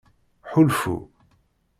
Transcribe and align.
Ḥulfu. 0.51 0.97